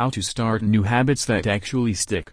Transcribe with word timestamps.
How 0.00 0.08
to 0.08 0.22
start 0.22 0.62
new 0.62 0.84
habits 0.84 1.26
that 1.26 1.46
actually 1.46 1.92
stick. 1.92 2.32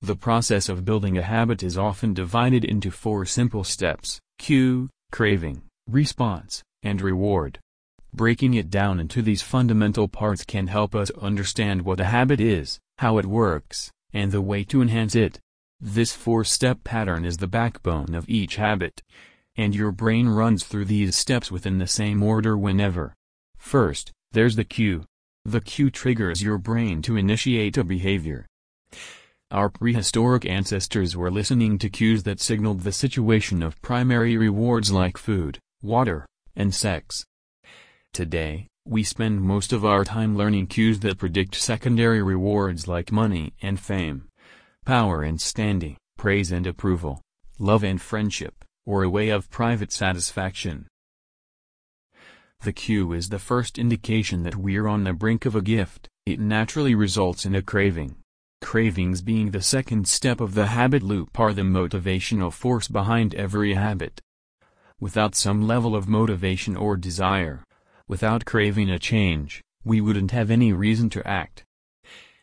The 0.00 0.14
process 0.14 0.68
of 0.68 0.84
building 0.84 1.18
a 1.18 1.22
habit 1.22 1.64
is 1.64 1.76
often 1.76 2.14
divided 2.14 2.64
into 2.64 2.92
four 2.92 3.24
simple 3.24 3.64
steps, 3.64 4.20
cue, 4.38 4.88
craving, 5.10 5.62
response, 5.90 6.62
and 6.84 7.02
reward. 7.02 7.58
Breaking 8.14 8.54
it 8.54 8.70
down 8.70 9.00
into 9.00 9.20
these 9.20 9.42
fundamental 9.42 10.06
parts 10.06 10.44
can 10.44 10.68
help 10.68 10.94
us 10.94 11.10
understand 11.20 11.82
what 11.82 11.98
a 11.98 12.04
habit 12.04 12.38
is, 12.38 12.78
how 12.98 13.18
it 13.18 13.26
works, 13.26 13.90
and 14.12 14.30
the 14.30 14.40
way 14.40 14.62
to 14.62 14.80
enhance 14.80 15.16
it. 15.16 15.40
This 15.80 16.12
four-step 16.12 16.84
pattern 16.84 17.24
is 17.24 17.38
the 17.38 17.48
backbone 17.48 18.14
of 18.14 18.28
each 18.28 18.54
habit. 18.54 19.02
And 19.56 19.74
your 19.74 19.90
brain 19.90 20.28
runs 20.28 20.62
through 20.62 20.84
these 20.84 21.16
steps 21.16 21.50
within 21.50 21.78
the 21.78 21.88
same 21.88 22.22
order 22.22 22.56
whenever. 22.56 23.16
First, 23.58 24.12
there's 24.32 24.56
the 24.56 24.64
cue. 24.64 25.04
The 25.44 25.60
cue 25.60 25.90
triggers 25.90 26.42
your 26.42 26.58
brain 26.58 27.02
to 27.02 27.16
initiate 27.16 27.76
a 27.76 27.84
behavior. 27.84 28.46
Our 29.50 29.70
prehistoric 29.70 30.44
ancestors 30.44 31.16
were 31.16 31.30
listening 31.30 31.78
to 31.78 31.88
cues 31.88 32.22
that 32.24 32.40
signaled 32.40 32.80
the 32.80 32.92
situation 32.92 33.62
of 33.62 33.80
primary 33.80 34.36
rewards 34.36 34.92
like 34.92 35.16
food, 35.16 35.58
water, 35.82 36.26
and 36.54 36.74
sex. 36.74 37.24
Today, 38.12 38.68
we 38.86 39.02
spend 39.02 39.42
most 39.42 39.72
of 39.72 39.84
our 39.84 40.04
time 40.04 40.36
learning 40.36 40.66
cues 40.66 41.00
that 41.00 41.18
predict 41.18 41.54
secondary 41.54 42.22
rewards 42.22 42.88
like 42.88 43.12
money 43.12 43.52
and 43.62 43.78
fame, 43.80 44.28
power 44.84 45.22
and 45.22 45.40
standing, 45.40 45.96
praise 46.16 46.52
and 46.52 46.66
approval, 46.66 47.20
love 47.58 47.84
and 47.84 48.00
friendship, 48.00 48.64
or 48.86 49.02
a 49.02 49.10
way 49.10 49.28
of 49.28 49.50
private 49.50 49.92
satisfaction. 49.92 50.86
The 52.62 52.72
cue 52.72 53.12
is 53.12 53.28
the 53.28 53.38
first 53.38 53.78
indication 53.78 54.42
that 54.42 54.56
we're 54.56 54.88
on 54.88 55.04
the 55.04 55.12
brink 55.12 55.46
of 55.46 55.54
a 55.54 55.62
gift, 55.62 56.08
it 56.26 56.40
naturally 56.40 56.94
results 56.94 57.46
in 57.46 57.54
a 57.54 57.62
craving. 57.62 58.16
Cravings 58.60 59.22
being 59.22 59.52
the 59.52 59.62
second 59.62 60.08
step 60.08 60.40
of 60.40 60.54
the 60.54 60.66
habit 60.66 61.04
loop 61.04 61.38
are 61.38 61.52
the 61.52 61.62
motivational 61.62 62.52
force 62.52 62.88
behind 62.88 63.32
every 63.36 63.74
habit. 63.74 64.20
Without 64.98 65.36
some 65.36 65.68
level 65.68 65.94
of 65.94 66.08
motivation 66.08 66.76
or 66.76 66.96
desire, 66.96 67.62
without 68.08 68.44
craving 68.44 68.90
a 68.90 68.98
change, 68.98 69.62
we 69.84 70.00
wouldn't 70.00 70.32
have 70.32 70.50
any 70.50 70.72
reason 70.72 71.08
to 71.10 71.26
act. 71.26 71.64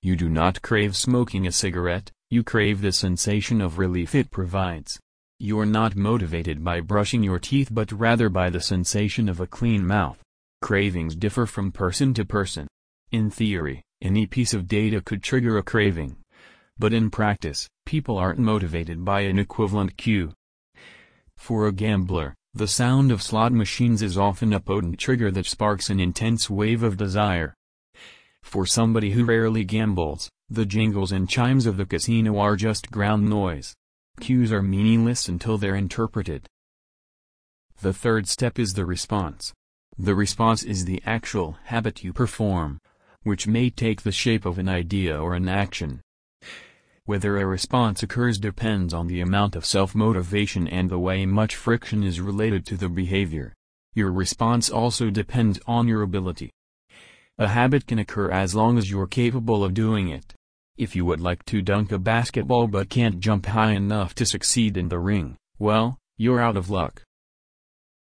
You 0.00 0.16
do 0.16 0.30
not 0.30 0.62
crave 0.62 0.96
smoking 0.96 1.46
a 1.46 1.52
cigarette, 1.52 2.10
you 2.30 2.42
crave 2.42 2.80
the 2.80 2.92
sensation 2.92 3.60
of 3.60 3.76
relief 3.76 4.14
it 4.14 4.30
provides. 4.30 4.98
You're 5.40 5.66
not 5.66 5.94
motivated 5.94 6.64
by 6.64 6.80
brushing 6.80 7.22
your 7.22 7.38
teeth 7.38 7.68
but 7.70 7.92
rather 7.92 8.28
by 8.28 8.50
the 8.50 8.60
sensation 8.60 9.28
of 9.28 9.38
a 9.38 9.46
clean 9.46 9.86
mouth. 9.86 10.18
Cravings 10.60 11.14
differ 11.14 11.46
from 11.46 11.70
person 11.70 12.12
to 12.14 12.24
person. 12.24 12.66
In 13.12 13.30
theory, 13.30 13.84
any 14.02 14.26
piece 14.26 14.52
of 14.52 14.66
data 14.66 15.00
could 15.00 15.22
trigger 15.22 15.56
a 15.56 15.62
craving. 15.62 16.16
But 16.76 16.92
in 16.92 17.08
practice, 17.08 17.68
people 17.86 18.18
aren't 18.18 18.40
motivated 18.40 19.04
by 19.04 19.20
an 19.20 19.38
equivalent 19.38 19.96
cue. 19.96 20.32
For 21.36 21.68
a 21.68 21.72
gambler, 21.72 22.34
the 22.52 22.66
sound 22.66 23.12
of 23.12 23.22
slot 23.22 23.52
machines 23.52 24.02
is 24.02 24.18
often 24.18 24.52
a 24.52 24.58
potent 24.58 24.98
trigger 24.98 25.30
that 25.30 25.46
sparks 25.46 25.88
an 25.88 26.00
intense 26.00 26.50
wave 26.50 26.82
of 26.82 26.96
desire. 26.96 27.54
For 28.42 28.66
somebody 28.66 29.12
who 29.12 29.24
rarely 29.24 29.62
gambles, 29.62 30.28
the 30.50 30.66
jingles 30.66 31.12
and 31.12 31.28
chimes 31.28 31.64
of 31.64 31.76
the 31.76 31.86
casino 31.86 32.38
are 32.38 32.56
just 32.56 32.90
ground 32.90 33.28
noise. 33.28 33.76
Cues 34.20 34.52
are 34.52 34.62
meaningless 34.62 35.28
until 35.28 35.58
they're 35.58 35.74
interpreted. 35.74 36.46
The 37.80 37.92
third 37.92 38.28
step 38.28 38.58
is 38.58 38.74
the 38.74 38.84
response. 38.84 39.52
The 39.96 40.14
response 40.14 40.62
is 40.62 40.84
the 40.84 41.02
actual 41.06 41.56
habit 41.64 42.04
you 42.04 42.12
perform, 42.12 42.78
which 43.22 43.46
may 43.46 43.70
take 43.70 44.02
the 44.02 44.12
shape 44.12 44.44
of 44.44 44.58
an 44.58 44.68
idea 44.68 45.18
or 45.18 45.34
an 45.34 45.48
action. 45.48 46.00
Whether 47.04 47.38
a 47.38 47.46
response 47.46 48.02
occurs 48.02 48.38
depends 48.38 48.92
on 48.92 49.06
the 49.06 49.20
amount 49.20 49.56
of 49.56 49.64
self-motivation 49.64 50.68
and 50.68 50.90
the 50.90 50.98
way 50.98 51.24
much 51.24 51.56
friction 51.56 52.02
is 52.02 52.20
related 52.20 52.66
to 52.66 52.76
the 52.76 52.88
behavior. 52.88 53.54
Your 53.94 54.12
response 54.12 54.68
also 54.68 55.10
depends 55.10 55.58
on 55.66 55.88
your 55.88 56.02
ability. 56.02 56.50
A 57.38 57.48
habit 57.48 57.86
can 57.86 57.98
occur 57.98 58.30
as 58.30 58.54
long 58.54 58.78
as 58.78 58.90
you're 58.90 59.06
capable 59.06 59.64
of 59.64 59.72
doing 59.74 60.08
it. 60.08 60.34
If 60.78 60.94
you 60.94 61.04
would 61.06 61.20
like 61.20 61.44
to 61.46 61.60
dunk 61.60 61.90
a 61.90 61.98
basketball 61.98 62.68
but 62.68 62.88
can't 62.88 63.18
jump 63.18 63.46
high 63.46 63.72
enough 63.72 64.14
to 64.14 64.24
succeed 64.24 64.76
in 64.76 64.88
the 64.88 65.00
ring, 65.00 65.36
well, 65.58 65.98
you're 66.16 66.40
out 66.40 66.56
of 66.56 66.70
luck. 66.70 67.02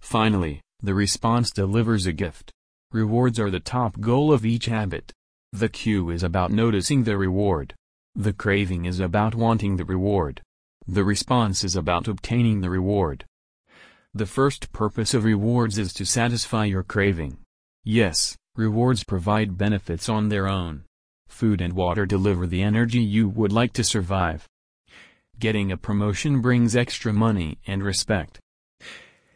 Finally, 0.00 0.60
the 0.82 0.92
response 0.92 1.50
delivers 1.50 2.04
a 2.04 2.12
gift. 2.12 2.52
Rewards 2.92 3.40
are 3.40 3.50
the 3.50 3.58
top 3.58 3.98
goal 4.00 4.30
of 4.30 4.44
each 4.44 4.66
habit. 4.66 5.12
The 5.50 5.70
cue 5.70 6.10
is 6.10 6.22
about 6.22 6.52
noticing 6.52 7.04
the 7.04 7.16
reward. 7.16 7.72
The 8.14 8.34
craving 8.34 8.84
is 8.84 9.00
about 9.00 9.34
wanting 9.34 9.78
the 9.78 9.86
reward. 9.86 10.42
The 10.86 11.04
response 11.04 11.64
is 11.64 11.74
about 11.74 12.06
obtaining 12.06 12.60
the 12.60 12.68
reward. 12.68 13.24
The 14.12 14.26
first 14.26 14.72
purpose 14.72 15.14
of 15.14 15.24
rewards 15.24 15.78
is 15.78 15.94
to 15.94 16.04
satisfy 16.04 16.66
your 16.66 16.82
craving. 16.82 17.38
Yes, 17.82 18.36
rewards 18.56 19.04
provide 19.04 19.56
benefits 19.56 20.10
on 20.10 20.28
their 20.28 20.48
own. 20.48 20.84
Food 21.32 21.62
and 21.62 21.72
water 21.72 22.06
deliver 22.06 22.46
the 22.46 22.62
energy 22.62 23.00
you 23.00 23.28
would 23.28 23.52
like 23.52 23.72
to 23.72 23.82
survive. 23.82 24.46
Getting 25.40 25.72
a 25.72 25.76
promotion 25.76 26.40
brings 26.40 26.76
extra 26.76 27.12
money 27.12 27.58
and 27.66 27.82
respect. 27.82 28.38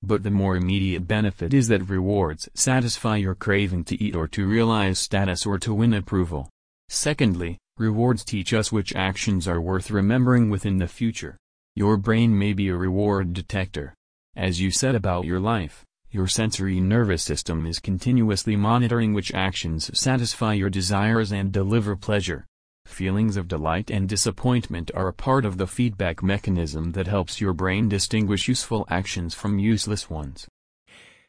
But 0.00 0.22
the 0.22 0.30
more 0.30 0.56
immediate 0.56 1.06
benefit 1.06 1.52
is 1.52 1.68
that 1.68 1.90
rewards 1.90 2.48
satisfy 2.54 3.16
your 3.16 3.34
craving 3.34 3.84
to 3.84 4.02
eat 4.02 4.14
or 4.14 4.28
to 4.28 4.46
realize 4.46 4.98
status 4.98 5.44
or 5.44 5.58
to 5.58 5.74
win 5.74 5.92
approval. 5.92 6.48
Secondly, 6.88 7.58
rewards 7.76 8.24
teach 8.24 8.54
us 8.54 8.72
which 8.72 8.94
actions 8.94 9.46
are 9.46 9.60
worth 9.60 9.90
remembering 9.90 10.48
within 10.48 10.78
the 10.78 10.88
future. 10.88 11.36
Your 11.74 11.98
brain 11.98 12.38
may 12.38 12.54
be 12.54 12.68
a 12.68 12.76
reward 12.76 13.34
detector. 13.34 13.94
As 14.36 14.60
you 14.60 14.70
set 14.70 14.94
about 14.94 15.26
your 15.26 15.40
life, 15.40 15.84
your 16.12 16.26
sensory 16.26 16.80
nervous 16.80 17.22
system 17.22 17.64
is 17.66 17.78
continuously 17.78 18.56
monitoring 18.56 19.14
which 19.14 19.32
actions 19.32 19.96
satisfy 19.98 20.52
your 20.52 20.68
desires 20.68 21.30
and 21.30 21.52
deliver 21.52 21.94
pleasure. 21.94 22.46
Feelings 22.84 23.36
of 23.36 23.46
delight 23.46 23.92
and 23.92 24.08
disappointment 24.08 24.90
are 24.92 25.06
a 25.06 25.12
part 25.12 25.44
of 25.44 25.56
the 25.56 25.68
feedback 25.68 26.20
mechanism 26.20 26.90
that 26.92 27.06
helps 27.06 27.40
your 27.40 27.52
brain 27.52 27.88
distinguish 27.88 28.48
useful 28.48 28.84
actions 28.90 29.34
from 29.34 29.60
useless 29.60 30.10
ones. 30.10 30.48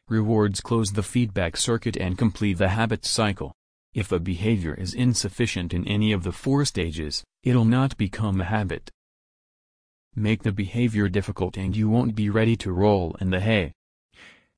Rewards 0.08 0.60
close 0.60 0.90
the 0.90 1.02
feedback 1.04 1.56
circuit 1.56 1.96
and 1.96 2.18
complete 2.18 2.58
the 2.58 2.70
habit 2.70 3.04
cycle. 3.04 3.52
If 3.94 4.10
a 4.10 4.18
behavior 4.18 4.74
is 4.74 4.94
insufficient 4.94 5.72
in 5.72 5.86
any 5.86 6.10
of 6.10 6.24
the 6.24 6.32
four 6.32 6.64
stages, 6.64 7.22
it'll 7.44 7.64
not 7.64 7.96
become 7.96 8.40
a 8.40 8.44
habit. 8.44 8.90
Make 10.16 10.42
the 10.42 10.50
behavior 10.50 11.08
difficult 11.08 11.56
and 11.56 11.76
you 11.76 11.88
won't 11.88 12.16
be 12.16 12.30
ready 12.30 12.56
to 12.56 12.72
roll 12.72 13.16
in 13.20 13.30
the 13.30 13.40
hay. 13.40 13.72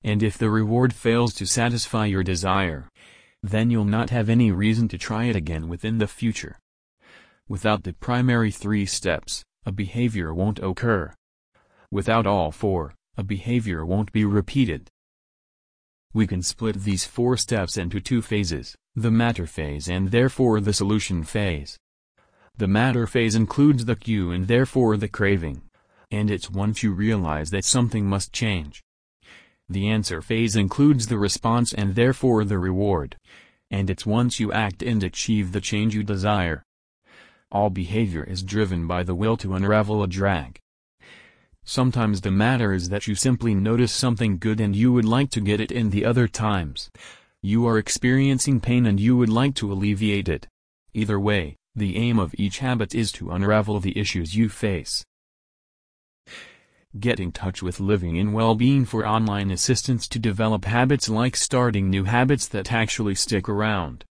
And 0.04 0.22
if 0.22 0.36
the 0.36 0.50
reward 0.50 0.92
fails 0.92 1.32
to 1.34 1.46
satisfy 1.46 2.04
your 2.04 2.22
desire, 2.22 2.90
then 3.42 3.70
you'll 3.70 3.86
not 3.86 4.10
have 4.10 4.28
any 4.28 4.52
reason 4.52 4.86
to 4.88 4.98
try 4.98 5.24
it 5.24 5.34
again 5.34 5.66
within 5.66 5.96
the 5.98 6.06
future. 6.06 6.58
Without 7.48 7.84
the 7.84 7.94
primary 7.94 8.50
three 8.50 8.84
steps, 8.84 9.42
a 9.64 9.72
behavior 9.72 10.32
won't 10.34 10.58
occur. 10.58 11.14
Without 11.90 12.26
all 12.26 12.52
four, 12.52 12.94
a 13.16 13.22
behavior 13.22 13.84
won't 13.84 14.12
be 14.12 14.26
repeated. 14.26 14.90
We 16.12 16.26
can 16.26 16.42
split 16.42 16.82
these 16.82 17.06
four 17.06 17.36
steps 17.38 17.76
into 17.76 17.98
two 17.98 18.20
phases, 18.20 18.76
the 18.94 19.10
matter 19.10 19.46
phase 19.46 19.88
and 19.88 20.10
therefore 20.10 20.60
the 20.60 20.72
solution 20.72 21.24
phase. 21.24 21.78
The 22.56 22.68
matter 22.68 23.06
phase 23.06 23.34
includes 23.34 23.86
the 23.86 23.96
cue 23.96 24.30
and 24.30 24.46
therefore 24.46 24.96
the 24.96 25.08
craving. 25.08 25.62
And 26.10 26.30
it's 26.30 26.50
once 26.50 26.82
you 26.82 26.92
realize 26.92 27.50
that 27.50 27.64
something 27.64 28.06
must 28.06 28.32
change. 28.32 28.82
The 29.68 29.88
answer 29.88 30.20
phase 30.20 30.56
includes 30.56 31.06
the 31.06 31.18
response 31.18 31.72
and 31.72 31.94
therefore 31.94 32.44
the 32.44 32.58
reward. 32.58 33.16
And 33.70 33.88
it's 33.88 34.04
once 34.04 34.38
you 34.38 34.52
act 34.52 34.82
and 34.82 35.02
achieve 35.02 35.52
the 35.52 35.60
change 35.60 35.94
you 35.94 36.02
desire. 36.02 36.62
All 37.50 37.70
behavior 37.70 38.24
is 38.24 38.42
driven 38.42 38.86
by 38.86 39.02
the 39.04 39.14
will 39.14 39.36
to 39.38 39.54
unravel 39.54 40.02
a 40.02 40.06
drag. 40.06 40.60
Sometimes 41.64 42.20
the 42.20 42.30
matter 42.30 42.74
is 42.74 42.90
that 42.90 43.06
you 43.06 43.14
simply 43.14 43.54
notice 43.54 43.92
something 43.92 44.36
good 44.38 44.60
and 44.60 44.76
you 44.76 44.92
would 44.92 45.06
like 45.06 45.30
to 45.30 45.40
get 45.40 45.60
it 45.60 45.72
in 45.72 45.90
the 45.90 46.04
other 46.04 46.28
times. 46.28 46.90
You 47.42 47.66
are 47.66 47.78
experiencing 47.78 48.60
pain 48.60 48.84
and 48.84 49.00
you 49.00 49.16
would 49.16 49.30
like 49.30 49.54
to 49.56 49.72
alleviate 49.72 50.28
it. 50.28 50.46
Either 50.92 51.18
way, 51.18 51.56
the 51.74 51.96
aim 51.96 52.18
of 52.18 52.34
each 52.38 52.58
habit 52.58 52.94
is 52.94 53.10
to 53.12 53.30
unravel 53.30 53.80
the 53.80 53.98
issues 53.98 54.36
you 54.36 54.48
face. 54.48 55.04
Get 57.00 57.18
in 57.18 57.32
touch 57.32 57.60
with 57.60 57.80
Living 57.80 58.16
in 58.16 58.32
Well-Being 58.32 58.84
for 58.84 59.04
online 59.04 59.50
assistance 59.50 60.06
to 60.08 60.20
develop 60.20 60.64
habits 60.64 61.08
like 61.08 61.34
starting 61.34 61.90
new 61.90 62.04
habits 62.04 62.46
that 62.48 62.72
actually 62.72 63.16
stick 63.16 63.48
around. 63.48 64.04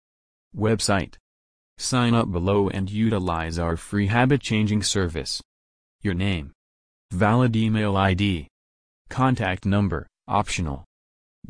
Website 0.56 1.14
Sign 1.79 2.12
up 2.14 2.31
below 2.32 2.69
and 2.69 2.90
utilize 2.90 3.58
our 3.58 3.76
free 3.76 4.08
habit-changing 4.08 4.82
service. 4.82 5.40
Your 6.00 6.14
name. 6.14 6.52
Valid 7.12 7.55
email 7.55 7.96
ID. 7.96 8.49
Contact 9.08 9.64
number, 9.64 10.08
optional. 10.26 10.85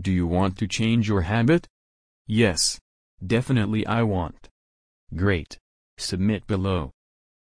Do 0.00 0.12
you 0.12 0.26
want 0.26 0.58
to 0.58 0.66
change 0.66 1.08
your 1.08 1.22
habit? 1.22 1.66
Yes. 2.26 2.78
Definitely 3.26 3.86
I 3.86 4.02
want. 4.02 4.48
Great. 5.14 5.58
Submit 5.96 6.46
below. 6.46 6.90